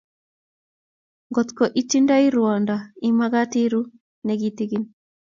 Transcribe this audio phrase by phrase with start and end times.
[1.29, 2.75] Ngot ko itindai rwando
[3.09, 3.91] imakat iruu
[4.25, 4.83] ne kitikin